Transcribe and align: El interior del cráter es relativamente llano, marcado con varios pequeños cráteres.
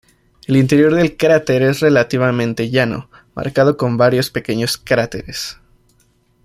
El 0.47 0.57
interior 0.57 0.95
del 0.95 1.15
cráter 1.15 1.61
es 1.61 1.79
relativamente 1.79 2.71
llano, 2.71 3.11
marcado 3.35 3.77
con 3.77 3.97
varios 3.97 4.31
pequeños 4.31 4.75
cráteres. 4.77 5.59